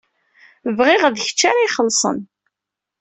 [0.77, 2.19] Bɣiɣ d kecc ara t-ixellṣen.